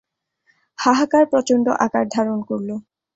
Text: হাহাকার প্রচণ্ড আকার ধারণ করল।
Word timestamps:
হাহাকার 0.79 1.23
প্রচণ্ড 1.31 1.65
আকার 1.85 2.05
ধারণ 2.15 2.39
করল। 2.49 2.69